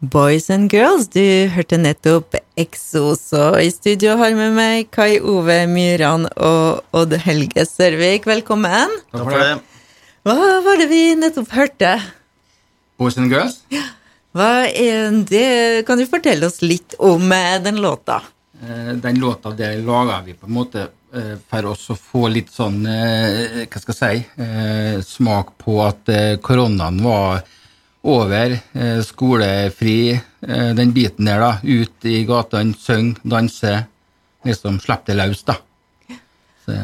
Boys 0.00 0.46
and 0.54 0.70
girls, 0.70 1.08
du 1.10 1.48
hørte 1.50 1.74
nettopp 1.80 2.36
Exos, 2.58 3.32
og 3.34 3.56
i 3.58 3.70
studio 3.74 4.12
har 4.20 4.36
med 4.38 4.52
meg 4.54 4.90
Kai 4.94 5.16
Ove 5.18 5.56
Myran 5.66 6.28
og 6.36 6.84
Odd 6.94 7.16
Helge 7.24 7.64
Sørvik. 7.66 8.28
Velkommen. 8.30 8.94
Takk 9.10 9.24
for 9.24 9.34
det. 9.34 9.56
Hva 10.28 10.36
var 10.62 10.78
det 10.78 10.86
vi 10.92 11.00
nettopp 11.18 11.50
hørte? 11.50 11.96
Boys 12.98 13.18
and 13.18 13.34
girls? 13.34 13.58
Hva 14.38 14.68
er 14.70 15.18
det? 15.26 15.82
Kan 15.88 15.98
du 15.98 16.06
fortelle 16.06 16.46
oss 16.46 16.60
litt 16.62 16.94
om 17.02 17.26
eh, 17.34 17.58
den 17.64 17.82
låta? 17.82 18.20
Eh, 18.62 18.94
Den 19.02 19.18
låta 19.18 19.50
der 19.50 19.82
laga 19.82 20.20
vi 20.22 20.38
på 20.38 20.46
en 20.46 20.54
måte 20.60 20.86
eh, 21.10 21.34
for 21.50 21.72
oss 21.72 21.88
å 21.90 21.98
få 21.98 22.28
litt 22.30 22.54
sånn 22.54 22.84
Hva 22.86 23.82
skal 23.82 23.98
jeg 23.98 24.26
si 24.30 25.06
Smak 25.10 25.56
på 25.58 25.80
at 25.82 26.10
koronaen 26.44 27.02
var 27.02 27.42
over. 28.04 28.58
eh, 28.74 29.00
Skolefri. 29.02 30.20
eh, 30.46 30.72
Den 30.74 30.92
biten 30.92 31.24
der, 31.26 31.38
da. 31.40 31.52
Ut 31.62 32.04
i 32.04 32.24
gatene, 32.24 32.74
synge, 32.78 33.16
danse. 33.24 33.86
Liksom 34.46 34.78
slippe 34.80 35.06
det 35.12 35.16
løs, 35.16 35.42
da. 35.44 35.56
Så, 36.64 36.76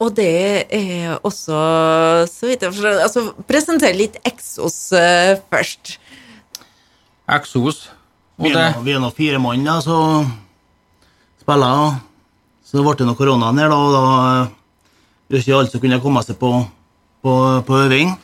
Og 0.00 0.14
det 0.16 0.66
er 0.72 1.18
også, 1.22 2.26
så 2.30 2.46
vidt 2.48 2.62
jeg 2.62 2.72
forstår 2.72 3.02
Altså, 3.04 3.34
presenter 3.46 3.92
litt 3.94 4.16
Exos 4.24 4.92
eh, 4.96 5.36
først. 5.50 5.98
Exos. 7.28 7.90
Og 8.38 8.46
Vi 8.46 8.52
det 8.54 8.62
er 8.62 8.80
vi 8.82 8.92
er 8.92 9.00
nå 9.02 9.10
fire 9.12 9.38
mann 9.38 9.64
da, 9.64 9.80
så 9.84 10.24
spiller. 11.42 11.98
Så 12.64 12.80
ble 12.86 12.94
det 12.96 13.06
noe 13.08 13.18
korona 13.18 13.50
her, 13.52 13.68
da, 13.68 13.76
og 13.76 13.92
da 13.92 14.50
det 15.30 15.36
er 15.38 15.42
ikke 15.44 15.58
alle 15.58 15.70
som 15.70 15.80
kunne 15.82 16.00
komme 16.02 16.22
seg 16.26 16.38
på, 16.40 16.48
på, 17.22 17.32
på 17.66 17.76
øving. 17.84 18.16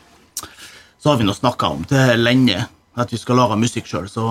Så 1.06 1.12
har 1.12 1.20
vi 1.20 1.24
nå 1.28 1.34
snakka 1.34 1.69
om 1.70 1.84
det 1.87 2.16
lenge, 2.19 2.65
at 2.98 3.12
vi 3.14 3.19
skal 3.23 3.37
lage 3.38 3.55
musikk 3.62 3.87
sjøl, 3.87 4.09
så 4.10 4.24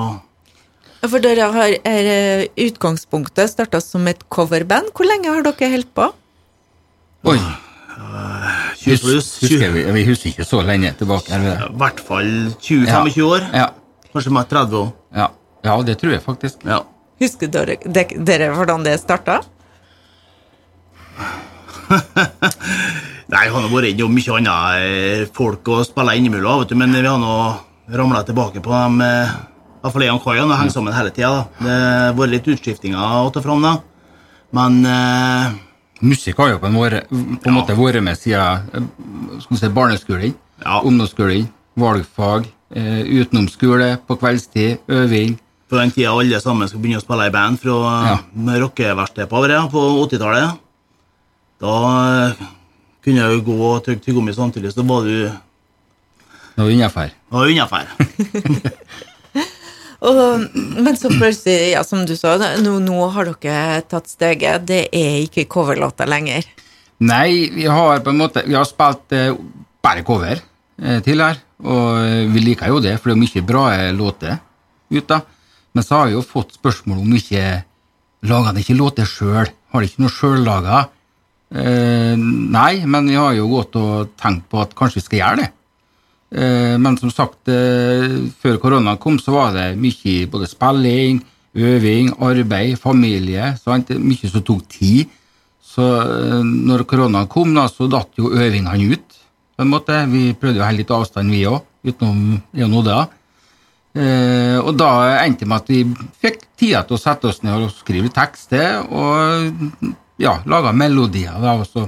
For 1.06 1.24
dere 1.24 1.46
har 1.54 1.76
er, 1.88 2.08
eh, 2.12 2.42
utgangspunktet 2.66 3.48
starta 3.48 3.80
som 3.80 4.04
et 4.12 4.26
coverband. 4.28 4.92
Hvor 4.92 5.08
lenge 5.08 5.32
har 5.32 5.42
dere 5.46 5.70
holdt 5.72 5.94
på? 5.96 6.10
Oi! 7.32 7.40
20 8.84 8.98
pluss. 9.06 9.40
Husker 9.46 9.72
vi, 9.72 9.86
vi 9.88 10.04
husker 10.04 10.34
ikke 10.34 10.44
så 10.44 10.60
lenge 10.68 10.92
tilbake. 11.00 11.32
I 11.32 11.56
hvert 11.80 12.04
fall 12.10 12.52
20-25 12.60 13.24
år. 13.24 13.48
Ja. 13.56 13.70
Kanskje 14.12 14.36
med 14.36 14.50
30 14.52 14.78
år. 14.82 14.92
Ja. 15.16 15.30
ja, 15.64 15.82
det 15.82 15.96
tror 16.02 16.12
jeg 16.12 16.24
faktisk. 16.28 16.60
Ja. 16.68 16.82
Husker 17.24 17.48
dere, 17.56 17.80
dere 17.88 18.52
hvordan 18.52 18.84
det 18.84 19.00
starta? 19.00 19.40
Nei, 23.36 23.50
jeg 23.50 23.52
har 23.52 23.66
vært 23.68 23.90
innom 23.90 24.14
mye 24.16 24.36
annet 24.38 24.84
eh, 24.88 25.22
folk 25.36 25.68
og 25.74 25.82
spille 25.84 26.14
innimellom, 26.16 26.62
vet 26.62 26.70
du, 26.72 26.78
men 26.80 26.94
vi 26.96 27.02
har 27.04 27.18
nå 27.20 27.34
ramla 27.92 28.22
tilbake 28.24 28.62
på 28.64 28.72
dem 28.72 29.02
eh, 29.04 29.34
I 29.34 29.82
hvert 29.84 29.92
fall 29.98 30.06
jeg 30.06 30.14
og 30.16 30.22
Kai 30.24 30.38
har 30.40 30.62
hengt 30.62 30.72
sammen 30.72 30.96
hele 30.96 31.12
tida. 31.12 31.42
Det 31.60 31.74
har 31.74 32.16
vært 32.16 32.32
litt 32.32 32.48
utskiftinger 32.54 33.18
å 33.26 33.34
ta 33.36 33.44
fram, 33.44 33.66
da. 33.66 33.74
Men 34.56 34.80
eh, 34.88 35.52
Musikk 36.08 36.40
har 36.40 36.54
jo 36.54 36.62
på 36.64 36.70
en, 36.72 36.78
måte, 36.78 37.04
på 37.12 37.52
en 37.52 37.58
måte 37.58 37.76
vært 37.76 38.00
med 38.08 38.16
siden 38.22 38.72
eh, 38.72 38.90
skal 39.44 39.60
si, 39.66 39.74
barneskolen, 39.82 40.36
Ja. 40.64 40.80
ungdomsskolen, 40.88 41.50
valgfag, 41.76 42.48
utenom 42.72 43.50
skole, 43.52 43.98
på 44.08 44.16
kveldstid, 44.18 44.88
øving. 44.88 45.36
på 45.68 45.76
den 45.82 45.92
tida 45.92 46.16
alle 46.16 46.40
sammen 46.40 46.70
skulle 46.72 46.86
begynne 46.88 47.04
å 47.04 47.04
spille 47.04 47.28
i 47.28 47.36
band 47.36 47.60
fra 47.60 47.80
Ja. 48.08 48.18
rockeverkstedet 48.64 49.28
på 49.28 49.44
på 49.76 49.90
80-tallet, 50.08 50.56
da 51.60 51.76
kunne 53.06 53.22
jeg 53.22 53.38
jo 53.38 53.44
gå 53.46 53.58
og 53.70 53.84
trykke 53.86 54.02
tyggegummi 54.04 54.34
samtidig, 54.36 54.74
så 54.74 54.86
var 54.88 55.06
du 55.06 55.30
Det 56.56 56.64
var 56.64 56.72
innafor. 56.72 57.12
var 57.30 57.48
innafor. 57.52 57.86
Men 60.06 60.98
så 60.98 61.10
plutselig, 61.10 61.72
ja, 61.72 61.84
som 61.84 62.06
du 62.06 62.14
sa, 62.18 62.36
nå, 62.62 62.78
nå 62.84 63.08
har 63.16 63.32
dere 63.42 63.82
tatt 63.90 64.10
steget. 64.12 64.66
Det 64.68 64.82
er 64.94 65.22
ikke 65.24 65.48
coverlåter 65.50 66.10
lenger. 66.10 66.46
Nei, 67.06 67.50
vi 67.54 67.66
har 67.68 68.00
på 68.00 68.14
en 68.14 68.22
måte 68.22 68.46
Vi 68.48 68.56
har 68.56 68.64
spilt 68.64 69.12
eh, 69.12 69.34
bare 69.84 70.04
cover 70.08 70.38
eh, 70.38 71.00
tidligere, 71.04 71.42
og 71.68 71.98
eh, 72.00 72.22
vi 72.32 72.44
liker 72.46 72.72
jo 72.72 72.80
det, 72.84 72.94
for 73.02 73.12
det 73.12 73.18
er 73.18 73.24
mye 73.24 73.46
bra 73.50 73.64
eh, 73.74 73.90
låter 73.96 74.38
ute. 74.94 75.20
Men 75.76 75.84
så 75.84 76.00
har 76.00 76.08
vi 76.08 76.16
jo 76.16 76.24
fått 76.24 76.56
spørsmål 76.56 77.02
om 77.04 77.18
ikke 77.18 77.44
lager 78.30 78.56
de 78.56 78.64
ikke 78.64 78.78
låter 78.80 79.10
sjøl. 79.10 79.50
Har 79.74 79.84
de 79.84 79.90
ikke 79.90 80.06
noe 80.06 80.14
sjøllaga? 80.14 80.86
Eh, 81.54 82.16
nei, 82.18 82.86
men 82.90 83.12
vi 83.12 83.18
har 83.20 83.36
jo 83.38 83.50
gått 83.52 83.78
og 83.78 84.16
tenkt 84.18 84.48
på 84.50 84.64
at 84.64 84.74
kanskje 84.78 85.00
vi 85.00 85.06
skal 85.06 85.22
gjøre 85.22 85.42
det. 85.44 85.52
Eh, 86.36 86.76
men 86.82 86.98
som 86.98 87.12
sagt, 87.14 87.48
eh, 87.48 88.18
før 88.42 88.58
korona 88.60 88.98
kom, 88.98 89.20
så 89.20 89.36
var 89.36 89.54
det 89.54 89.68
mye 89.78 90.26
både 90.32 90.50
spilling, 90.50 91.22
øving, 91.56 92.12
arbeid, 92.20 92.80
familie. 92.80 93.54
Sant? 93.62 93.90
Mye 93.90 94.32
som 94.32 94.42
tok 94.42 94.66
tid. 94.68 95.12
Så 95.62 95.86
eh, 96.02 96.42
når 96.44 96.86
korona 96.90 97.26
kom, 97.28 97.54
da, 97.56 97.68
så 97.70 97.88
datt 97.92 98.18
jo 98.18 98.34
øvingene 98.34 98.94
ut. 98.94 99.12
på 99.56 99.64
en 99.64 99.70
måte. 99.72 99.96
Vi 100.12 100.34
prøvde 100.36 100.60
å 100.60 100.66
holde 100.66 100.82
litt 100.82 100.90
avstand, 100.92 101.32
vi 101.32 101.46
òg, 101.48 101.62
utenom 101.88 102.42
jeg 102.52 102.66
og 102.66 102.74
Nodda. 102.74 102.98
Eh, 103.96 104.58
og 104.60 104.74
da 104.76 104.90
endte 105.22 105.46
det 105.46 105.48
med 105.48 105.62
at 105.62 105.70
vi 105.72 105.86
fikk 106.20 106.42
tida 106.60 106.82
til 106.84 106.98
å 106.98 107.00
sette 107.00 107.30
oss 107.30 107.40
ned 107.46 107.64
og 107.64 107.72
skrive 107.72 108.12
tekster 108.12 108.82
og 108.92 109.96
ja, 110.22 110.40
laga 110.46 110.72
melodier. 110.76 111.36
Da, 111.42 111.58
og 111.60 111.68
så 111.68 111.86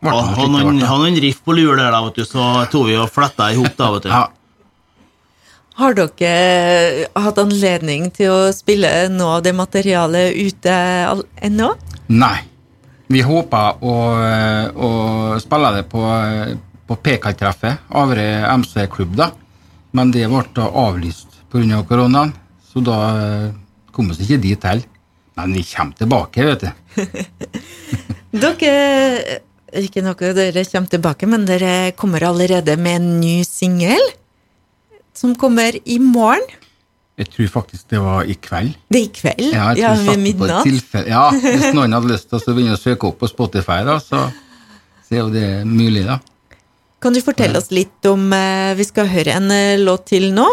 ble 0.00 0.10
det 0.10 0.18
Ha 0.18 0.26
noe 0.26 0.34
slikt 0.34 0.44
det 0.44 0.52
noen, 0.56 0.76
ble, 0.76 0.90
ha 0.90 0.98
noen 1.00 1.18
riff 1.24 1.40
på 1.44 1.56
lur 1.56 1.74
der, 1.76 1.90
da, 1.92 2.02
vet 2.06 2.20
du, 2.20 2.26
så 2.28 2.50
tok 2.72 2.86
vi 2.88 2.98
og 2.98 3.10
fletta 3.12 3.50
i 3.52 3.58
hop, 3.58 3.74
da, 3.78 3.90
vet 3.96 4.06
du. 4.06 4.12
Ja, 4.14 4.28
Har 5.80 5.96
dere 5.96 7.08
hatt 7.24 7.38
anledning 7.40 8.10
til 8.12 8.32
å 8.32 8.40
spille 8.52 9.08
noe 9.12 9.38
av 9.38 9.44
det 9.46 9.54
materialet 9.56 10.36
ute 10.36 10.78
ennå? 11.40 11.74
Nei. 12.12 12.38
Vi 13.10 13.22
håper 13.26 13.80
å, 13.82 13.94
å 14.70 14.90
spille 15.42 15.70
det 15.74 15.86
på, 15.90 16.02
på 16.86 16.98
PK-treffet, 17.06 17.88
Avre 17.98 18.26
MC-klubb, 18.60 19.16
da. 19.18 19.32
Men 19.96 20.12
det 20.14 20.28
ble 20.30 20.68
avlyst 20.68 21.40
pga. 21.50 21.82
koronaen, 21.88 22.32
så 22.70 22.82
da 22.86 22.98
eh, 23.18 23.48
kom 23.90 24.12
vi 24.12 24.22
ikke 24.22 24.38
dit 24.42 24.64
heller. 24.64 24.86
Men 25.40 25.56
vi 25.56 25.64
kommer 25.64 25.96
tilbake, 25.98 26.46
vet 26.46 26.64
du. 26.66 26.70
Dere 28.40 29.40
Ikke 29.80 30.02
noe 30.02 30.32
dere 30.34 30.64
kommer 30.66 30.90
tilbake, 30.90 31.28
men 31.30 31.46
dere 31.46 31.92
kommer 31.98 32.24
allerede 32.26 32.76
med 32.78 33.00
en 33.00 33.12
ny 33.20 33.36
singel. 33.46 34.02
Som 35.14 35.36
kommer 35.38 35.76
i 35.84 35.98
morgen. 36.02 36.46
Jeg 37.20 37.28
tror 37.34 37.48
faktisk 37.52 37.90
det 37.92 38.00
var 38.00 38.24
i 38.24 38.34
kveld. 38.40 38.72
Det 38.88 39.00
er 39.00 39.04
i 39.04 39.12
kveld? 39.12 39.48
Ja, 39.52 39.66
Ja, 39.76 39.92
ved 40.06 40.22
midnatt? 40.22 40.66
Ja, 41.04 41.26
Hvis 41.34 41.74
noen 41.76 41.92
hadde 41.92 42.08
lyst 42.08 42.30
til 42.30 42.40
å 42.40 42.54
begynne 42.56 42.78
å 42.78 42.80
søke 42.80 43.10
opp 43.10 43.18
på 43.20 43.28
Spotify, 43.28 43.82
da, 43.84 43.98
så, 44.00 44.22
så 45.04 45.16
er 45.18 45.20
jo 45.20 45.28
det 45.34 45.48
mulig, 45.68 46.06
da. 46.08 46.16
Kan 47.00 47.16
du 47.16 47.20
fortelle 47.24 47.60
oss 47.60 47.70
litt 47.72 48.04
om 48.08 48.26
eh, 48.36 48.74
Vi 48.76 48.84
skal 48.84 49.08
høre 49.08 49.36
en 49.38 49.48
eh, 49.52 49.80
låt 49.80 50.10
til 50.12 50.30
nå. 50.36 50.46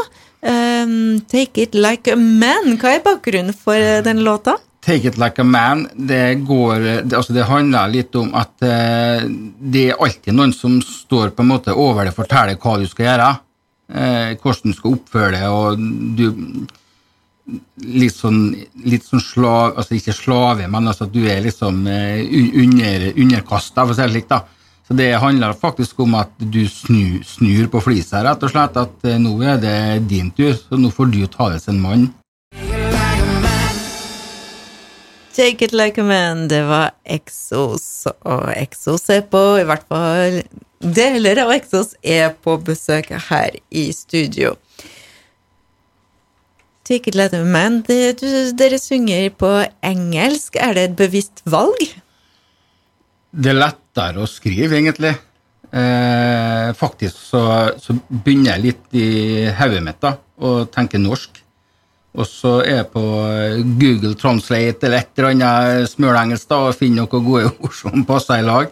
Um, 0.48 1.20
Take 1.28 1.66
It 1.66 1.76
Like 1.76 2.12
a 2.14 2.20
Man. 2.20 2.78
Hva 2.80 2.94
er 2.96 3.04
bakgrunnen 3.04 3.56
for 3.56 3.76
eh, 3.76 4.00
den 4.06 4.22
låta? 4.24 4.56
Take 4.88 5.10
it 5.10 5.18
like 5.20 5.42
a 5.42 5.44
man, 5.44 5.82
det 5.94 6.46
går 6.48 6.80
det, 6.80 7.16
altså 7.18 7.34
det 7.36 7.44
handler 7.50 7.92
litt 7.92 8.16
om 8.16 8.30
at 8.40 8.64
eh, 8.64 9.26
det 9.28 9.82
er 9.90 10.00
alltid 10.00 10.32
noen 10.38 10.54
som 10.56 10.78
står 10.80 11.34
på 11.36 11.44
en 11.44 11.50
måte 11.50 11.76
over 11.76 12.08
det 12.08 12.14
og 12.14 12.22
forteller 12.22 12.56
hva 12.56 12.78
du 12.80 12.86
skal 12.88 13.10
gjøre. 13.10 13.30
Eh, 13.88 14.30
hvordan 14.40 14.72
du 14.72 14.78
skal 14.78 14.96
oppføre 14.96 15.32
deg, 15.36 15.48
og 15.52 16.16
du 16.18 16.68
Litt 17.48 18.12
sånn, 18.12 18.50
litt 18.84 19.06
sånn 19.08 19.22
slav, 19.24 19.78
altså 19.80 19.96
ikke 19.96 20.12
slave, 20.12 20.66
men 20.68 20.90
altså 20.92 21.06
at 21.06 21.14
du 21.14 21.22
er 21.32 21.40
liksom 21.46 21.78
eh, 21.88 22.20
under, 22.60 23.06
underkasta, 23.14 23.86
for 23.86 23.94
å 23.94 23.96
si 23.96 24.04
det 24.04 24.10
slik. 24.12 24.28
da. 24.28 24.42
Så 24.88 24.96
det 25.00 25.08
handler 25.20 25.56
faktisk 25.56 26.00
om 26.04 26.18
at 26.20 26.32
du 26.40 26.66
snu, 26.68 27.22
snur 27.24 27.70
på 27.72 27.82
flisa, 27.84 28.20
rett 28.24 28.44
og 28.44 28.52
slett. 28.52 28.76
At 28.80 29.08
eh, 29.08 29.16
nå 29.20 29.34
er 29.48 29.62
det 29.64 29.78
din 30.12 30.34
tur, 30.36 30.58
så 30.60 30.80
nå 30.80 30.92
får 30.92 31.12
du 31.14 31.22
ta 31.32 31.50
som 31.56 31.78
en 31.78 31.82
mann. 31.86 32.06
Take 35.38 35.66
It 35.66 35.74
Like 35.74 36.02
a 36.02 36.04
Man, 36.04 36.48
det 36.50 36.64
var 36.66 36.96
Exos, 37.06 38.08
og 38.26 38.48
Exos 38.58 39.04
er 39.14 39.22
på, 39.30 39.42
i 39.62 39.66
hvert 39.70 39.84
fall 39.86 40.40
deler 40.82 41.44
av 41.44 41.52
Exos 41.54 41.92
er 42.02 42.32
på 42.42 42.56
besøk 42.66 43.12
her 43.28 43.60
i 43.70 43.84
studio. 43.94 44.56
Take 46.90 47.12
It 47.12 47.20
Like 47.20 47.38
a 47.38 47.46
Man, 47.46 47.84
det, 47.86 48.18
du, 48.24 48.26
dere 48.58 48.82
synger 48.82 49.30
på 49.38 49.54
engelsk, 49.86 50.58
er 50.58 50.74
det 50.74 50.90
et 50.90 51.00
bevisst 51.06 51.46
valg? 51.46 51.86
Det 53.30 53.54
er 53.54 53.62
lettere 53.62 54.26
å 54.26 54.32
skrive, 54.32 54.82
egentlig. 54.82 55.14
Eh, 55.70 56.74
faktisk 56.82 57.14
så, 57.30 57.44
så 57.78 57.94
begynner 58.10 58.56
jeg 58.56 58.72
litt 58.72 58.98
i 58.98 59.10
hodet 59.60 59.86
mitt 59.86 60.02
da, 60.02 60.18
å 60.42 60.64
tenke 60.74 60.98
norsk. 60.98 61.44
Og 62.18 62.26
så 62.26 62.54
er 62.64 62.80
jeg 62.80 62.90
på 62.94 63.04
Google 63.78 64.16
Translate 64.18 64.88
eller 64.88 65.04
et 65.04 65.20
eller 65.20 65.36
annet 65.36 65.92
smølengelsk 65.92 66.50
da, 66.50 66.62
og 66.70 66.78
finner 66.78 67.04
noen 67.04 67.26
gode 67.28 67.52
ord 67.66 67.76
som 67.78 68.06
passer 68.08 68.42
i 68.42 68.48
lag. 68.48 68.72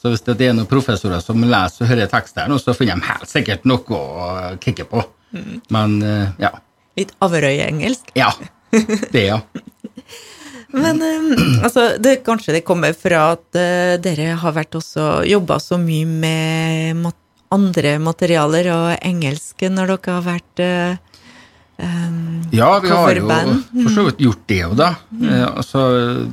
Så 0.00 0.12
hvis 0.12 0.24
det 0.26 0.36
er 0.44 0.52
noen 0.52 0.68
professorer 0.68 1.22
som 1.24 1.40
leser 1.40 1.86
og 1.86 1.88
hører 1.88 2.10
teksten, 2.12 2.52
så 2.60 2.74
finner 2.76 3.00
de 3.00 3.08
helt 3.08 3.30
sikkert 3.30 3.64
noe 3.68 4.00
å 4.00 4.26
kikke 4.60 4.84
på. 4.90 5.04
Men 5.72 5.96
eh, 6.04 6.34
ja. 6.44 6.50
Litt 6.98 7.14
Averøy-engelsk. 7.24 8.12
Ja. 8.18 8.28
Det, 8.70 9.22
ja. 9.24 9.40
Men 10.74 11.00
eh, 11.02 11.64
altså, 11.64 11.94
det, 12.02 12.18
kanskje 12.26 12.58
det 12.58 12.64
kommer 12.68 12.92
fra 12.98 13.30
at 13.38 13.58
eh, 13.58 13.94
dere 14.02 14.34
har 14.42 14.56
vært 14.56 14.76
også 14.76 15.24
jobba 15.30 15.56
så 15.62 15.78
mye 15.80 16.04
med 16.04 17.10
andre 17.54 17.96
materialer 18.02 18.70
og 18.74 18.88
engelsk 18.98 19.64
når 19.70 19.94
dere 19.94 20.18
har 20.18 20.24
vært 20.26 20.64
em, 21.78 22.42
Ja, 22.52 22.78
vi 22.80 22.88
har 22.88 23.14
jo 23.18 23.28
for 23.82 23.90
så 23.94 24.04
vidt 24.08 24.18
gjort 24.22 24.44
det 24.50 24.60
jo, 24.60 24.74
da. 24.78 24.94
Eh, 25.22 25.46
altså 25.56 25.86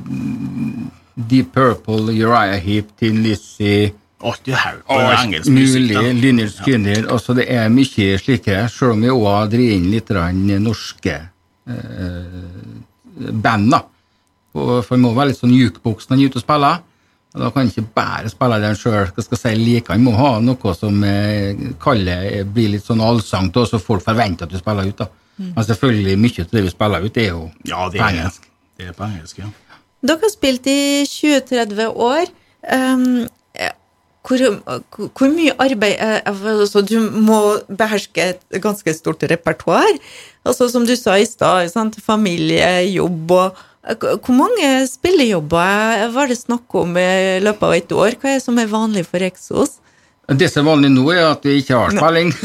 mm, 0.06 0.90
Deep 1.28 1.52
Purple, 1.52 2.12
Uriah 2.12 2.58
Heap, 2.62 2.94
Tin 2.98 3.22
Lizzie 3.22 3.92
Alt 4.86 5.48
mulig. 5.50 5.96
Lynyrd 6.22 6.52
Ja. 6.62 7.10
Altså, 7.10 7.34
det 7.34 7.46
er 7.50 7.68
mye 7.74 8.18
slike, 8.22 8.68
selv 8.70 8.94
om 8.94 9.02
vi 9.02 9.10
òg 9.10 9.24
har 9.26 9.48
drevet 9.50 9.80
inn 9.80 9.88
litt 9.90 10.12
norske 10.62 11.16
eh, 11.66 12.38
band, 13.32 13.70
da. 13.74 13.82
For 14.52 14.84
vi 14.94 15.00
må 15.02 15.12
være 15.16 15.32
litt 15.32 15.40
sånn 15.40 15.54
jukeboksen 15.56 16.12
når 16.12 16.20
vi 16.20 16.24
er 16.24 16.30
ute 16.30 16.38
og 16.38 16.44
spiller. 16.44 16.82
Da 17.32 17.48
kan 17.52 17.68
ikke 17.68 17.86
bare 17.96 18.28
spille 18.28 18.58
den 18.60 18.76
sjøl. 18.76 19.08
Skal 19.24 19.40
si 19.40 19.54
like, 19.56 19.88
han 19.92 20.04
må 20.04 20.12
ha 20.18 20.34
noe 20.44 20.74
som 20.76 21.02
eh, 21.08 21.56
kaller, 21.80 22.42
blir 22.44 22.74
litt 22.74 22.84
sånn 22.84 23.00
allsangt, 23.04 23.54
til, 23.54 23.68
så 23.68 23.80
folk 23.80 24.04
forventer 24.04 24.48
at 24.48 24.52
du 24.52 24.60
spiller 24.60 24.90
ut. 24.90 25.00
da. 25.00 25.08
Men 25.42 25.64
selvfølgelig, 25.64 26.18
mye 26.20 26.44
av 26.44 26.56
det 26.56 26.64
vi 26.66 26.72
spiller 26.72 27.06
ut, 27.06 27.20
er 27.20 27.30
jo 27.30 27.44
Ja, 27.64 27.86
det 27.88 28.00
på 28.00 28.04
er 28.04 28.08
engelsk. 28.10 28.48
Det 28.76 28.88
er 28.90 28.96
på 28.96 29.08
engelsk, 29.08 29.40
ja. 29.40 29.78
Dere 30.02 30.26
har 30.26 30.32
spilt 30.32 30.66
i 30.66 30.80
20-30 31.08 32.02
år. 32.10 32.30
Um, 32.68 33.24
eh, 33.54 33.72
hvor, 34.26 34.42
hvor, 35.08 35.32
mye 35.32 35.54
arbeid 35.58 35.96
eh, 35.98 36.20
altså, 36.26 36.82
Du 36.86 36.98
må 37.00 37.38
beherske 37.66 38.28
et 38.34 38.60
ganske 38.62 38.94
stort 38.94 39.24
repertoar. 39.30 39.98
Altså, 40.44 40.68
som 40.68 40.86
du 40.86 40.94
sa 40.98 41.16
i 41.18 41.26
stad, 41.26 41.70
familie, 42.02 42.92
jobb 42.92 43.30
og 43.30 43.46
eh, 43.46 43.68
Hvor 43.82 44.34
mange 44.38 44.86
spillejobber 44.86 46.08
var 46.14 46.28
det 46.30 46.38
snakk 46.38 46.74
om 46.78 46.94
i 47.00 47.40
løpet 47.42 47.62
av 47.66 47.72
et 47.74 47.92
år? 47.92 48.14
Hva 48.20 48.30
er 48.30 48.38
det 48.38 48.44
som 48.44 48.58
er 48.62 48.68
vanlig 48.70 49.02
for 49.08 49.24
Exos? 49.26 49.78
Det 50.30 50.46
som 50.52 50.62
er 50.62 50.70
vanlig 50.70 50.90
nå, 50.94 51.02
er 51.10 51.24
at 51.32 51.42
vi 51.44 51.56
ikke 51.58 51.80
har 51.80 51.90
spilling. 51.96 52.30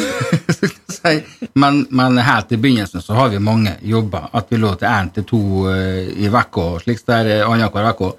Men, 1.61 1.83
men 1.93 2.17
helt 2.19 2.49
i 2.51 2.57
begynnelsen 2.59 3.01
så 3.05 3.13
har 3.15 3.29
vi 3.31 3.37
mange 3.39 3.75
jobber. 3.85 4.25
At 4.35 4.49
vi 4.51 4.57
lå 4.59 4.73
til 4.81 4.89
én 4.89 5.11
til 5.15 5.23
to 5.29 5.39
eh, 5.71 6.09
i 6.19 6.27
uka, 6.27 6.65
slik 6.83 6.99
der 7.07 7.29
eh, 7.31 7.43
annenhver 7.45 7.91
uke. 7.93 8.09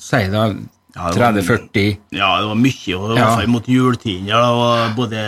Si 0.00 0.22
da 0.32 0.46
Ja, 0.96 1.10
det 1.12 1.20
var- 1.20 1.34
30-40. 1.42 1.96
Ja, 2.16 2.28
det 2.40 2.46
var 2.48 2.56
mye, 2.56 2.94
og 2.96 3.10
det 3.10 3.18
var 3.20 3.42
i 3.42 3.44
Ja. 3.44 3.50
mot 3.52 3.66
juletiden. 3.68 4.26
Ja, 4.30 4.38
det 4.46 4.54
var 4.56 4.94
både 4.96 5.24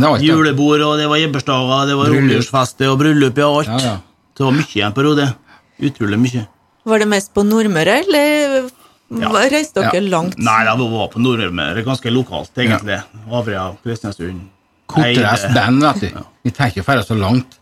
det 0.00 0.06
var 0.08 0.18
julebord, 0.24 0.80
og 0.80 0.96
det 0.98 1.08
var 1.10 1.18
gebursdager, 1.20 1.86
det 1.90 1.96
var 1.98 2.08
romjulsfester 2.14 2.88
og 2.94 2.98
bryllup, 3.02 3.36
ja, 3.36 3.48
alt. 3.58 3.68
Ja, 3.68 3.78
ja. 3.90 3.96
Det 4.40 4.46
var 4.48 4.54
mye 4.56 4.72
i 4.78 4.80
en 4.86 4.94
periode. 4.96 5.24
Utrolig 5.84 6.16
mye. 6.20 6.46
Var 6.88 7.02
det 7.02 7.08
mest 7.10 7.34
på 7.36 7.42
Nordmøre, 7.44 7.98
eller 8.06 8.70
Ja. 9.10 9.28
reiste 9.52 9.82
dere 9.82 10.00
Ja. 10.00 10.08
langt? 10.08 10.38
Nei, 10.38 10.64
det 10.64 10.78
var 10.78 11.08
på 11.12 11.20
Nordmøre, 11.20 11.84
ganske 11.84 12.08
lokalt, 12.10 12.50
egentlig. 12.56 13.02
Avria, 13.30 13.76
Kristiansund. 13.84 14.40
Kortreist 14.88 15.52
band, 15.52 15.82
vet 15.82 16.00
du. 16.00 16.24
Vi 16.44 16.50
tenker 16.50 16.80
ikke 16.80 16.84
ferde 16.86 17.04
så 17.04 17.18
langt. 17.20 17.58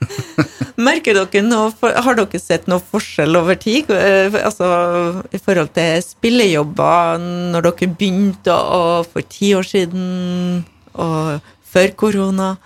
Merker 0.76 1.14
dere 1.14 1.42
noe, 1.44 1.72
Har 1.82 2.14
dere 2.18 2.40
sett 2.40 2.66
noe 2.66 2.80
forskjell 2.80 3.36
over 3.36 3.54
tid? 3.54 3.90
Eh, 3.90 4.30
Altså 4.42 5.22
i 5.32 5.38
forhold 5.38 5.72
til 5.74 6.02
spillejobber 6.02 7.18
når 7.52 7.62
dere 7.62 7.94
begynte, 7.94 8.50
og 8.52 9.06
for 9.12 9.22
ti 9.22 9.52
år 9.54 9.62
siden, 9.62 10.64
og 10.94 11.40
før 11.72 11.94
korona? 11.94 12.56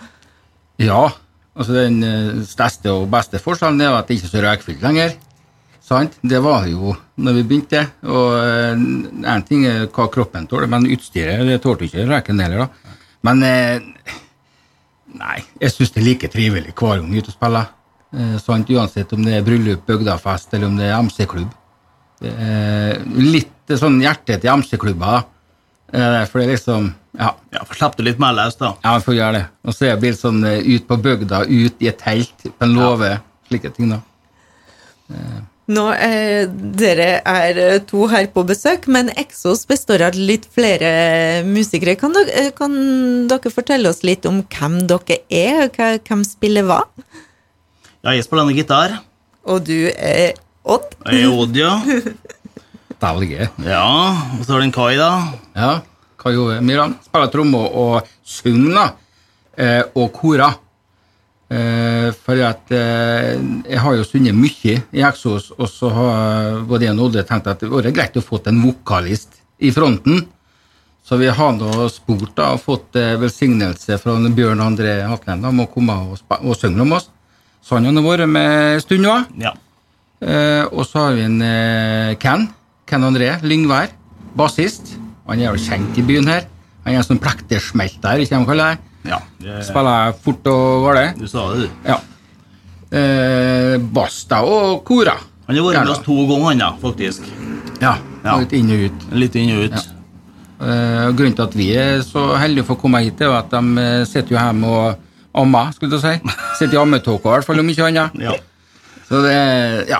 Ja, 0.79 1.09
altså 1.53 1.75
den 1.75 1.99
eh, 2.07 2.41
største 2.47 2.91
og 2.93 3.09
beste 3.13 3.41
forskjellen 3.41 3.81
er 3.83 3.93
at 3.97 4.09
det 4.09 4.17
ikke 4.17 4.29
er 4.29 4.33
så 4.33 4.43
røykfylt 4.45 4.83
lenger. 4.85 5.15
Sant? 5.83 6.15
Det 6.23 6.39
var 6.43 6.65
jo 6.71 6.93
når 7.19 7.37
vi 7.39 7.45
begynte. 7.47 7.83
Og 8.07 8.35
én 9.27 9.45
ting 9.47 9.65
er 9.67 9.87
hva 9.87 10.07
kroppen 10.11 10.47
tåler, 10.47 10.69
men 10.71 10.87
utstyret 10.95 11.43
det 11.47 11.59
tålte 11.63 11.89
ikke 11.89 12.07
røyken 12.09 12.39
heller. 12.39 12.65
da. 12.65 12.95
Men 13.27 13.43
eh, 13.47 14.13
nei, 15.19 15.39
jeg 15.61 15.75
syns 15.75 15.93
det 15.93 16.01
er 16.01 16.07
like 16.07 16.31
trivelig 16.31 16.71
hver 16.71 17.01
gang 17.01 17.11
ute 17.11 17.29
og 17.29 17.35
spiller. 17.35 17.69
Eh, 18.15 18.37
sant? 18.41 18.71
Uansett 18.71 19.13
om 19.13 19.25
det 19.25 19.37
er 19.37 19.45
bryllup, 19.45 19.83
bygdafest 19.89 20.55
eller 20.55 20.71
om 20.71 20.79
det 20.79 20.89
er 20.89 20.97
MC-klubb. 21.03 21.59
Litt 22.23 23.73
sånn 23.75 23.97
hjerte 23.99 24.37
til 24.39 24.53
MC-klubber, 24.53 25.17
da. 25.17 25.32
Eh, 25.93 26.19
for 26.29 26.41
det 26.41 26.47
er 26.47 26.55
liksom 26.55 26.91
Ja. 27.13 27.35
Ja, 27.53 27.63
for 27.69 27.77
slapp 27.77 27.95
du 27.97 28.03
litt 28.03 28.19
mer 28.21 28.33
løs, 28.33 28.55
da. 28.57 28.73
Ja, 28.81 28.97
vi 28.97 29.05
får 29.05 29.17
gjøre 29.19 29.33
det. 29.37 29.45
Og 29.67 29.75
så 29.77 29.85
er 29.85 29.97
det 29.97 30.09
litt 30.09 30.21
sånn 30.21 30.43
eh, 30.49 30.63
ut 30.65 30.87
på 30.89 30.97
bygda, 30.97 31.43
ut 31.45 31.83
i 31.83 31.89
et 31.91 31.99
telt, 32.01 32.47
på 32.47 32.65
en 32.65 32.73
låve, 32.73 33.11
slike 33.49 33.69
ting, 33.75 33.93
da. 33.93 34.01
Nå 35.71 35.83
er 35.95 36.49
dere 36.75 37.21
er 37.23 37.59
eh, 37.61 37.77
to 37.87 38.07
her 38.11 38.25
på 38.33 38.43
besøk, 38.49 38.87
men 38.91 39.13
Exos 39.15 39.61
består 39.69 40.01
av 40.09 40.17
litt 40.17 40.43
flere 40.51 41.43
musikere. 41.47 41.95
Kan 41.99 42.11
dere, 42.17 42.33
eh, 42.35 42.49
kan 42.57 42.73
dere 43.31 43.51
fortelle 43.53 43.87
oss 43.93 44.03
litt 44.03 44.27
om 44.27 44.41
hvem 44.43 44.81
dere 44.89 45.21
er, 45.31 45.69
og 45.69 45.77
hvem 46.09 46.25
spiller 46.27 46.67
hva? 46.67 46.81
Ja, 48.03 48.11
jeg 48.11 48.25
spiller 48.25 48.43
denne 48.43 48.57
gitar. 48.57 48.97
Og 49.47 49.63
du 49.69 49.77
er 49.93 50.33
Odd? 50.63 50.97
Jeg 51.07 51.23
er 51.29 51.31
Odd, 51.31 51.55
ja. 51.55 51.77
Ja, 53.67 53.87
og 54.37 54.43
så 54.45 54.55
har 54.55 54.63
du 54.63 54.67
en 54.67 54.75
Kai, 54.75 54.93
da. 54.99 55.11
Ja. 55.57 55.71
Kai 56.23 56.35
Ove 56.39 56.59
Myran 56.63 56.97
spiller 57.03 57.31
trommer 57.33 57.73
og 57.79 58.11
synger. 58.23 58.93
Eh, 59.59 59.81
og 59.99 60.13
korer. 60.15 60.59
Eh, 61.53 62.09
for 62.25 62.39
at 62.41 62.71
eh, 62.73 63.35
jeg 63.67 63.81
har 63.83 63.97
jo 63.99 64.05
sunget 64.07 64.37
mye 64.37 64.77
i 64.95 65.03
Exos, 65.05 65.51
og 65.53 65.67
så 65.69 65.91
har 65.93 66.63
både 66.65 66.87
jeg 66.87 66.95
og 66.95 67.09
Odde 67.09 67.25
tenkt 67.27 67.49
at 67.51 67.61
det 67.61 67.69
hadde 67.69 67.91
greit 67.93 68.17
å 68.17 68.23
få 68.25 68.39
en 68.49 68.63
vokalist 68.63 69.37
i 69.61 69.69
fronten. 69.75 70.23
Så 71.03 71.19
vi 71.19 71.27
har 71.27 71.51
nå 71.57 71.89
spurt 71.91 72.31
da, 72.37 72.53
og 72.55 72.63
fått 72.63 72.95
eh, 72.97 73.17
velsignelse 73.19 73.99
fra 73.99 74.15
Bjørn 74.15 74.63
André 74.63 75.01
Hatlen 75.03 75.43
om 75.45 75.65
å 75.65 75.69
komme 75.69 75.97
og, 76.07 76.23
og 76.39 76.55
synge 76.57 76.81
om 76.85 76.95
oss. 76.95 77.09
Så 77.63 77.77
han 77.77 77.87
har 77.91 78.05
vært 78.07 78.31
med 78.31 78.77
en 78.77 78.83
stund 78.83 79.05
nå. 79.05 79.17
Ja. 79.43 79.51
Eh, 80.23 80.63
og 80.71 80.87
så 80.87 81.05
har 81.05 81.17
vi 81.17 81.25
en 81.27 81.41
eh, 81.43 82.15
Ken. 82.23 82.47
Ken 82.89 83.03
André 83.07 83.29
Lyngvær. 83.43 83.91
Bassist. 84.37 84.95
Han 85.27 85.39
er 85.39 85.51
jo 85.53 85.59
kjent 85.61 85.97
i 85.97 86.03
byen 86.05 86.27
her. 86.27 86.47
Han 86.83 86.93
er 86.95 86.99
en 86.99 87.05
sånn 87.07 87.21
plektersmelter, 87.23 88.19
ikke 88.23 88.39
de 88.41 88.47
kaller 88.49 88.73
det. 88.73 88.89
ja 89.11 89.19
det, 89.39 89.59
Spiller 89.67 90.15
fort 90.23 90.47
og 90.51 90.87
gale. 90.87 91.05
du 91.19 91.27
sa 91.31 91.45
det, 91.53 91.67
du. 91.67 91.87
Ja. 91.87 91.99
Eh, 92.93 93.77
Basta 93.93 94.41
og 94.45 94.83
kora. 94.87 95.15
Han 95.47 95.57
har 95.57 95.65
vært 95.65 95.83
med 95.85 95.93
oss 95.95 96.03
to 96.05 96.15
ganger, 96.27 96.45
han, 96.51 96.59
ja, 96.63 96.71
faktisk. 96.81 97.29
Ja, 97.81 97.95
Ja. 98.23 98.37
Litt 98.39 98.53
inn 98.55 98.69
og 98.71 98.83
ut. 98.87 99.07
Litt 99.19 99.33
inn 99.35 99.49
og 99.57 99.63
ut. 99.67 99.87
Eh, 100.63 101.07
og 101.09 101.17
grunnen 101.19 101.35
til 101.35 101.43
at 101.43 101.55
vi 101.59 101.65
er 101.75 102.01
så 102.07 102.37
heldige 102.39 102.63
for 102.69 102.77
å 102.77 102.81
komme 102.85 103.01
hit, 103.03 103.19
er 103.21 103.33
at 103.35 103.49
de 103.51 103.61
eh, 103.81 104.05
sitter 104.07 104.31
jo 104.35 104.39
hjemme 104.39 104.69
og 104.71 105.41
ammer, 105.41 105.73
skulle 105.75 105.91
du 105.91 105.99
si. 105.99 106.13
Sitter 106.59 106.77
i 106.77 106.81
ammetåka, 106.83 107.27
i 107.27 107.33
hvert 107.33 107.47
fall, 107.49 107.59
om 107.59 107.71
ikke 107.73 107.87
annet. 107.89 108.15
Ja. 108.23 108.35
Så 109.09 109.19
det, 109.25 109.89
ja. 109.91 109.99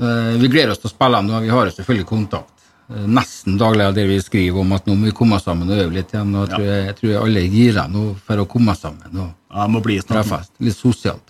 Eh, 0.00 0.38
Vi 0.40 0.48
gleder 0.48 0.72
oss 0.72 0.78
til 0.82 0.90
å 0.90 0.94
spille 0.94 1.18
dem 1.20 1.26
nå. 1.30 1.40
Vi 1.44 1.48
har 1.52 1.66
jo 1.68 1.74
selvfølgelig 1.76 2.06
kontakt 2.08 2.64
eh, 2.90 3.06
nesten 3.06 3.58
daglig 3.60 3.84
av 3.90 3.94
det 3.94 4.06
vi 4.08 4.20
skriver 4.22 4.60
om 4.62 4.72
at 4.72 4.86
nå 4.88 4.94
må 4.96 5.10
vi 5.10 5.16
komme 5.16 5.38
sammen 5.42 5.68
og 5.70 5.82
øve 5.84 5.92
litt 5.98 6.12
igjen. 6.14 6.32
Og 6.34 6.48
jeg 6.48 6.50
Ja. 6.50 6.56
tror, 6.56 6.86
jeg 6.86 6.96
tror 7.00 7.18
alle 7.26 7.40
er 7.44 7.50
gira 7.52 7.86
nå 7.88 8.06
for 8.26 8.36
å 8.42 8.46
komme 8.48 8.74
sammen 8.78 9.20
og 9.20 9.30
ja, 9.54 9.66
må 9.68 9.82
bli 9.84 9.98
snart. 10.00 10.24
treffes. 10.26 10.50
Litt 10.60 10.76
sosialt. 10.76 11.28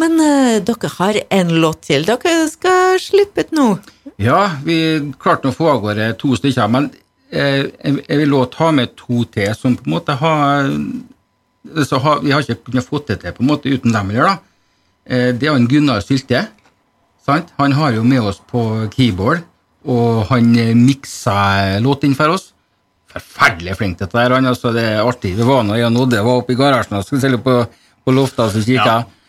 Men 0.00 0.12
uh, 0.18 0.58
dere 0.64 0.88
har 0.98 1.14
en 1.30 1.48
låt 1.60 1.82
til. 1.82 2.04
Dere 2.08 2.48
skal 2.50 2.98
slippe 2.98 3.44
ut 3.44 3.50
nå. 3.52 3.66
Ja, 4.18 4.56
vi 4.64 4.76
klarte 5.20 5.50
å 5.50 5.54
få 5.54 5.68
av 5.68 5.82
gårde 5.84 6.16
to 6.18 6.34
stykker, 6.36 6.68
men 6.72 6.90
eh, 7.30 7.68
jeg 7.82 8.18
vil 8.18 8.32
også 8.34 8.50
ta 8.56 8.70
med 8.72 8.96
to 8.96 9.22
til 9.24 9.52
som 9.54 9.76
på 9.76 9.84
en 9.86 9.92
måte 9.94 10.16
har 10.18 10.70
så 11.86 11.98
har, 12.02 12.20
Vi 12.24 12.32
har 12.32 12.42
ikke 12.42 12.64
kunnet 12.72 12.84
få 12.88 12.98
det 13.06 13.20
til 13.22 13.32
på 13.36 13.42
en 13.44 13.46
måte 13.52 13.70
uten 13.70 13.92
dem 13.94 14.10
å 14.10 14.24
da. 14.26 14.32
Eh, 15.06 15.30
det 15.32 15.46
er 15.48 15.54
en 15.54 15.68
Gunnar 15.70 16.00
Sylte. 16.02 16.48
Sant? 17.26 17.52
Han 17.58 17.74
har 17.78 17.94
jo 17.96 18.02
med 18.06 18.24
oss 18.32 18.40
på 18.50 18.62
keyboard, 18.92 19.44
og 19.86 20.24
han 20.30 20.50
eh, 20.58 20.74
miksa 20.78 21.78
låten 21.82 22.16
for 22.18 22.34
oss. 22.34 22.48
Forferdelig 23.12 23.76
flink 23.78 23.98
til 23.98 24.08
dette. 24.08 24.24
Han, 24.34 24.48
altså, 24.48 24.72
det 24.74 24.84
er 24.94 25.02
artig. 25.06 25.34
Vi 25.38 25.46
var 25.46 25.66
nå 25.66 25.76
jeg 25.78 25.92
nådde, 25.92 26.18
jeg 26.18 26.26
var 26.26 26.40
oppe 26.40 26.54
i 26.54 26.58
garasjen 26.58 26.96
og 26.98 27.04
skulle 27.06 27.22
se 27.22 27.30
litt 27.34 27.44
på, 27.44 27.58
på 28.02 28.14
loftet 28.14 28.54
så 28.54 28.62
kikka. 28.64 28.96
Ja. 29.02 29.20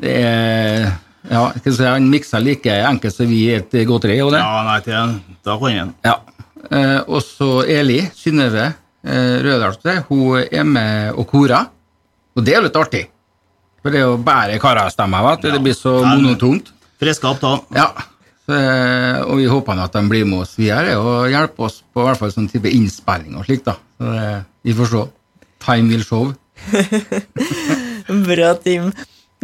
Det 0.00 0.16
er 0.16 0.90
ja, 1.28 1.44
si, 1.60 1.84
Han 1.84 2.08
miksa 2.08 2.40
like 2.40 2.74
enkelt 2.88 3.14
som 3.14 3.28
vi 3.28 3.44
i 3.46 3.54
et 3.58 3.74
godteri. 3.88 4.18
Og 4.24 4.32
det. 4.34 4.40
Ja, 4.42 4.64
nei, 4.66 4.78
til, 4.84 5.14
da 5.46 5.56
kan 5.60 5.78
han. 5.78 5.94
Ja. 6.06 6.16
Eh, 6.70 6.98
og 7.06 7.22
så 7.24 7.62
Eli 7.68 8.02
Synnøve 8.16 8.66
eh, 8.66 9.36
Rødalsø, 9.44 9.96
hun 10.08 10.42
er 10.44 10.66
med 10.68 11.16
og 11.16 11.28
korer. 11.30 11.70
Og 12.36 12.44
det 12.44 12.54
er 12.54 12.60
jo 12.60 12.66
litt 12.68 12.78
artig. 12.80 13.04
For 13.80 13.92
det 13.92 14.02
er 14.02 14.10
jo 14.10 14.18
bare 14.24 14.58
karastemmer. 14.60 15.32
Ja. 15.32 15.54
Det 15.56 15.62
blir 15.64 15.76
så 15.76 16.00
monotont. 16.04 16.72
Opp, 17.00 17.40
da. 17.40 17.52
Ja. 17.72 17.86
Eh, 18.50 19.20
og 19.24 19.38
vi 19.38 19.46
håper 19.48 19.76
nå 19.78 19.86
at 19.86 19.94
de 19.96 20.02
blir 20.10 20.26
med 20.28 20.42
oss 20.44 20.56
videre 20.58 20.98
og 21.00 21.30
hjelper 21.30 21.68
oss 21.68 21.78
på 21.94 22.02
hvert 22.04 22.18
fall 22.20 22.32
sånn 22.34 22.48
type 22.50 22.68
innspilling 22.68 23.38
og 23.38 23.46
slikt. 23.46 23.68
da. 23.70 23.76
Så 23.96 24.10
det, 24.12 24.26
vi 24.66 24.74
får 24.76 24.90
se. 24.90 25.04
Time 25.64 25.88
will 25.92 26.04
show. 26.04 26.32
Bra, 28.28 28.52
Tim. 28.64 28.90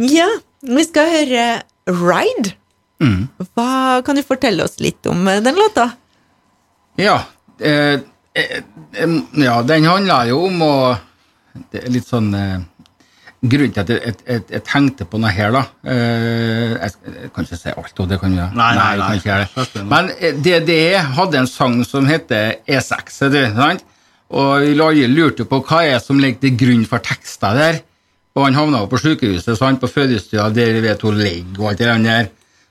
Ja, 0.01 0.27
vi 0.61 0.85
skal 0.85 1.09
høre 1.13 1.47
Ride. 1.87 2.53
Mm. 3.01 3.27
Hva 3.53 4.01
Kan 4.05 4.17
du 4.17 4.23
fortelle 4.25 4.65
oss 4.65 4.79
litt 4.81 5.05
om 5.09 5.27
eh, 5.29 5.41
den 5.45 5.57
låta? 5.57 5.91
Ja, 6.97 7.19
eh, 7.61 7.99
eh, 8.33 8.61
ja, 9.37 9.59
den 9.61 9.85
handler 9.85 10.31
jo 10.31 10.39
om 10.47 10.63
å 10.65 10.73
Det 11.71 11.83
er 11.83 11.93
litt 11.93 12.09
sånn 12.09 12.33
eh, 12.37 12.57
Grunnen 13.51 13.73
til 13.73 13.83
at 13.83 13.91
jeg, 13.93 14.13
jeg, 14.27 14.43
jeg, 14.51 14.63
tenkte 14.67 15.05
på 15.09 15.19
noe 15.21 15.31
her, 15.33 15.53
da 15.55 15.63
eh, 15.87 16.73
jeg, 16.75 16.95
jeg 17.17 17.31
kan 17.35 17.47
ikke 17.47 17.59
si 17.59 17.73
alt, 17.73 17.99
og 18.03 18.09
det 18.11 18.19
kan 18.21 18.33
jeg 18.35 18.57
Nei, 18.57 18.71
nei, 18.77 18.87
nei, 19.01 19.11
nei. 19.23 19.65
det. 19.73 19.83
Men 19.87 20.09
eh, 20.17 20.39
DDE 20.45 21.03
hadde 21.17 21.41
en 21.41 21.49
sang 21.51 21.77
som 21.87 22.07
heter 22.09 22.57
E6, 22.67 23.21
er 23.27 23.33
det, 23.33 23.45
sant? 23.57 23.85
og 24.27 24.65
vi 24.65 25.05
lurte 25.07 25.45
på 25.47 25.61
hva 25.63 25.85
er 25.87 26.01
som 26.03 26.19
ligger 26.19 26.41
til 26.41 26.57
grunn 26.59 26.81
for 26.89 26.99
tekster 26.99 27.55
der. 27.55 27.77
Og 28.35 28.43
han 28.43 28.57
havna 28.59 28.81
jo 28.83 28.89
på 28.91 28.99
sykehuset, 29.01 29.55
sant? 29.57 29.79
på 29.81 29.89
fødestua 29.89 30.49
der 30.53 30.75
vi 30.75 30.83
vet 30.83 31.05
hun 31.07 31.21
ligger 31.21 31.63
og 31.63 31.69
alt 31.71 31.79
det 31.79 31.93
der. 32.03 32.27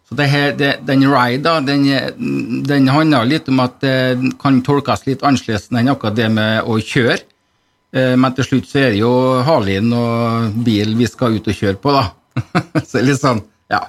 Så 0.06 0.14
det 0.14 0.26
her, 0.30 0.52
det, 0.54 0.72
den 0.86 1.02
ride, 1.10 1.42
da, 1.42 1.56
den, 1.64 2.62
den 2.68 2.90
handler 2.92 3.26
litt 3.26 3.48
om 3.50 3.64
at 3.64 3.80
det 3.82 4.34
kan 4.38 4.60
tolkes 4.62 5.02
litt 5.08 5.24
annerledes 5.26 5.72
enn 5.72 5.90
akkurat 5.90 6.14
det 6.14 6.28
med 6.30 6.68
å 6.68 6.76
kjøre. 6.78 7.24
Eh, 7.96 8.14
Men 8.20 8.34
til 8.36 8.44
slutt 8.44 8.68
så 8.68 8.82
er 8.84 8.90
det 8.94 9.00
jo 9.00 9.10
Harlin 9.46 9.92
og 9.96 10.56
bil 10.66 10.94
vi 10.98 11.06
skal 11.08 11.38
ut 11.38 11.48
og 11.48 11.56
kjøre 11.56 11.80
på, 11.80 11.94
da. 11.96 12.10
så 12.90 13.00
litt 13.04 13.20
sånn, 13.22 13.40
ja. 13.72 13.82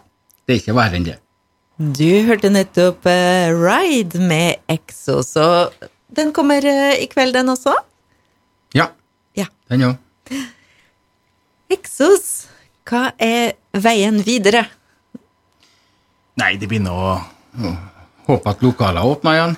Det 0.48 0.56
er 0.56 0.62
ikke 0.62 0.78
verre 0.78 0.96
enn 1.00 1.08
det. 1.10 1.18
Du 1.78 2.08
hørte 2.26 2.50
nettopp 2.50 3.06
eh, 3.12 3.52
Ride 3.54 4.22
med 4.24 4.64
Exo, 4.72 5.20
så 5.28 5.68
den 6.10 6.32
kommer 6.34 6.64
eh, 6.66 6.96
i 7.04 7.10
kveld, 7.12 7.36
den 7.38 7.52
også? 7.54 7.76
Ja, 8.78 8.88
Ja. 9.38 9.46
den 9.70 9.84
òg. 9.92 9.98
Exos, 11.70 12.48
hva 12.88 13.10
er 13.20 13.58
veien 13.76 14.22
videre? 14.24 14.64
Nei, 16.40 16.54
det 16.62 16.70
begynner 16.72 16.96
å 16.96 17.72
håpe 18.28 18.54
at 18.54 18.62
lokalene 18.64 19.04
åpner 19.10 19.36
igjen. 19.36 19.56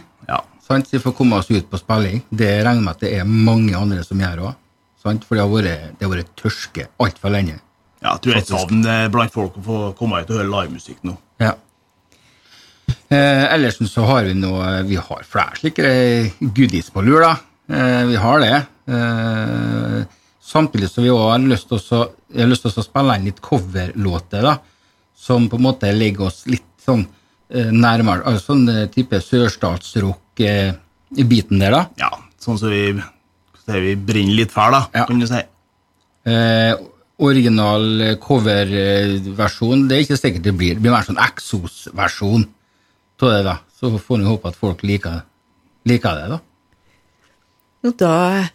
Sant? 0.70 0.92
Vi 0.94 1.00
får 1.02 1.16
komme 1.18 1.40
oss 1.42 1.50
ut 1.50 1.66
på 1.70 1.80
spilling. 1.82 2.22
Det 2.30 2.50
regner 2.62 2.84
med 2.84 2.94
at 2.94 3.02
det 3.02 3.16
er 3.18 3.26
mange 3.30 3.74
andre 3.78 4.04
som 4.06 4.20
gjør 4.22 4.44
òg. 4.52 4.60
For 5.02 5.16
det 5.16 5.42
har 5.42 5.50
vært, 5.50 5.96
det 5.98 6.06
har 6.06 6.12
vært 6.12 6.36
tørske 6.38 6.86
altfor 7.02 7.34
lenge. 7.34 7.56
ja 8.04 8.14
jeg 8.14 8.22
tror 8.24 8.36
jeg 8.36 8.46
savn 8.48 8.86
eh, 8.86 9.08
blant 9.12 9.34
folk 9.34 9.58
å 9.58 9.64
få 9.64 9.80
komme 9.98 10.22
ut 10.22 10.30
og 10.30 10.38
høre 10.38 10.52
livemusikk 10.52 11.02
nå. 11.08 11.16
Ja. 11.42 11.56
Eh, 13.10 13.46
ellers 13.56 13.80
så 13.90 14.06
har 14.06 14.28
vi 14.28 14.36
noe 14.38 14.84
Vi 14.86 14.98
har 15.02 15.26
flere 15.26 15.58
slike 15.58 15.90
goodies 16.40 16.92
på 16.94 17.02
lur, 17.02 17.24
da. 17.26 17.34
Eh, 17.70 18.06
vi 18.12 18.20
har 18.22 18.44
det. 18.44 18.56
Eh, 18.94 20.04
samtidig 20.42 20.92
så 20.92 21.02
vi 21.02 21.10
også 21.10 21.32
har 21.32 21.48
lyst 21.48 21.72
til 21.72 21.80
å, 21.80 22.82
å 22.82 22.86
spille 22.86 23.18
inn 23.18 23.30
litt 23.32 23.42
coverlåter, 23.42 24.46
da. 24.46 24.60
Som 25.18 25.50
på 25.50 25.58
en 25.58 25.66
måte 25.66 25.90
legger 25.96 26.30
oss 26.30 26.44
litt 26.50 26.68
sånn 26.86 27.08
nærmere 27.50 28.26
altså 28.30 28.52
Sånn 28.54 28.68
eh, 28.70 28.86
type 28.94 29.18
sørstatsrock 29.26 30.40
eh, 30.46 30.74
i 31.18 31.24
biten 31.26 31.60
der, 31.62 31.72
da. 31.74 31.82
Ja, 31.98 32.10
sånn 32.40 32.60
som 32.62 32.70
vi, 32.70 32.94
så 33.66 33.80
vi 33.82 33.96
brenner 33.96 34.38
litt 34.38 34.52
fæl, 34.54 34.72
da, 34.76 34.84
Ja. 34.94 35.06
kan 35.10 35.20
du 35.20 35.26
si. 35.28 35.42
Eh, 36.30 36.74
original 37.20 38.02
eh, 38.02 38.16
coverversjon, 38.22 39.88
det 39.90 39.98
er 39.98 40.04
ikke 40.06 40.20
sikkert 40.20 40.46
det 40.46 40.54
blir. 40.58 40.76
Det 40.78 40.84
blir 40.86 40.94
mer 40.94 41.08
sånn 41.08 41.18
Exos-versjon 41.26 42.46
av 43.22 43.32
det, 43.34 43.42
da. 43.50 43.58
Så 43.80 43.90
får 43.98 44.20
vi 44.22 44.28
håpe 44.30 44.48
at 44.52 44.56
folk 44.60 44.84
liker, 44.84 45.22
liker 45.90 46.16
det, 46.20 46.28
da. 46.36 46.40
Og 47.88 47.96
Da 47.98 48.14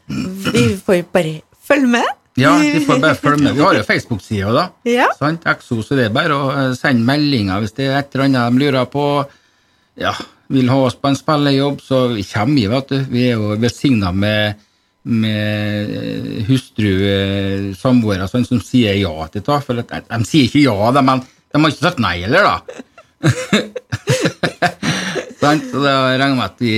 Vi 0.08 0.76
får 0.76 1.02
bare 1.12 1.40
følge 1.64 1.88
med. 1.88 2.06
Ja, 2.34 2.56
de 2.58 2.80
får 2.82 2.98
bare 2.98 3.14
følge 3.14 3.44
med. 3.44 3.54
Vi 3.54 3.62
har 3.62 3.76
jo 3.78 3.86
Facebook-sida, 3.86 4.50
da. 4.54 4.64
Ja. 4.90 5.06
Sant? 5.18 5.44
Exos, 5.46 5.86
så 5.86 5.98
det 5.98 6.08
er 6.08 6.14
bare 6.14 6.34
å 6.34 6.48
eh, 6.50 6.72
sende 6.74 7.06
meldinger 7.06 7.62
hvis 7.62 7.76
det 7.76 7.86
er 7.86 8.00
et 8.00 8.14
eller 8.16 8.26
annet 8.26 8.56
de 8.56 8.64
lurer 8.64 8.88
på. 8.90 9.04
Ja, 10.02 10.14
vil 10.50 10.72
ha 10.72 10.78
oss 10.88 10.96
på 10.98 11.12
en 11.12 11.18
spillejobb, 11.18 11.78
så 11.84 12.08
vi 12.10 12.24
kommer 12.26 12.58
vi, 12.58 12.64
vet 12.72 12.90
du. 12.90 12.96
Vi 13.12 13.26
er 13.28 13.38
jo 13.38 13.54
velsigna 13.62 14.10
med, 14.10 14.64
med 15.22 15.92
eh, 16.00 16.40
hustru, 16.48 16.90
eh, 17.06 17.68
samboere, 17.78 18.26
sånn 18.30 18.48
som 18.48 18.62
sier 18.64 18.98
ja 18.98 19.14
til 19.30 19.46
det. 19.46 19.60
For 19.68 19.84
at, 19.84 19.94
de 20.10 20.20
sier 20.26 20.50
ikke 20.50 20.64
ja, 20.66 20.90
de, 20.96 21.04
men 21.06 21.22
de 21.22 21.62
har 21.62 21.70
ikke 21.70 21.86
sagt 21.86 22.02
nei 22.02 22.16
heller, 22.24 22.50
da. 22.50 22.56
Sant? 25.44 25.70
Så 25.70 25.80
da 25.84 25.94
regner 26.16 26.32
jeg 26.32 26.36
med 26.40 26.44
at 26.48 26.60
vi, 26.66 26.74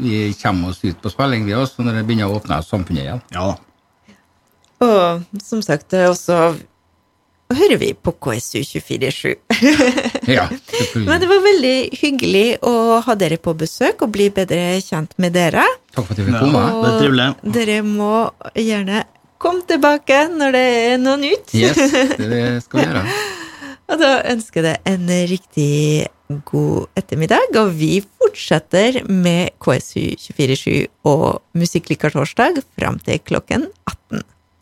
vi 0.00 0.24
kommer 0.40 0.72
oss 0.72 0.80
ut 0.80 0.96
på 1.02 1.12
spilling, 1.12 1.44
vi 1.44 1.56
også, 1.58 1.84
når 1.84 2.00
det 2.00 2.08
begynner 2.08 2.32
å 2.32 2.40
åpne 2.40 2.62
samfunnet 2.64 3.04
igjen. 3.04 3.24
Ja 3.36 3.52
da. 3.52 3.60
Og 4.84 5.42
som 5.44 5.62
sagt, 5.64 5.88
det 5.94 6.04
er 6.04 6.12
også 6.12 6.38
hører 7.54 7.78
vi 7.78 7.90
på 7.94 8.10
KSU 8.24 8.62
247. 8.64 9.34
Ja, 10.34 10.46
Men 10.96 11.20
det 11.20 11.28
var 11.28 11.42
veldig 11.44 11.74
hyggelig 12.00 12.46
å 12.64 12.72
ha 13.04 13.14
dere 13.20 13.36
på 13.38 13.52
besøk 13.60 14.00
og 14.06 14.14
bli 14.14 14.30
bedre 14.34 14.78
kjent 14.82 15.12
med 15.20 15.34
dere. 15.36 15.62
Takk 15.92 16.06
for 16.08 16.14
at 16.14 16.22
jeg 16.22 16.30
fikk 16.30 16.38
Ja. 16.38 16.40
komme. 16.46 16.62
det 16.80 16.88
er 16.90 16.98
trivelig. 17.02 17.26
Dere 17.58 17.76
må 17.84 18.12
gjerne 18.56 19.02
komme 19.44 19.66
tilbake 19.68 20.22
når 20.32 20.56
det 20.56 20.64
er 20.94 20.98
noe 21.04 21.20
nytt. 21.20 21.52
Yes, 21.54 21.76
det 22.18 22.42
skal 22.64 22.80
vi 22.80 22.86
gjøre. 22.88 23.04
Og 23.92 24.00
da 24.00 24.10
ønsker 24.32 24.64
jeg 24.64 24.80
deg 24.80 24.92
en 24.94 25.10
riktig 25.28 25.72
god 26.48 26.86
ettermiddag, 26.96 27.52
og 27.60 27.74
vi 27.76 27.98
fortsetter 28.00 29.02
med 29.12 29.52
KSU 29.60 30.16
247 30.24 30.86
og 31.12 31.42
Musikklikar 31.60 32.14
torsdag 32.16 32.62
fram 32.80 32.96
til 33.04 33.20
klokken 33.28 33.68
18. 33.84 34.24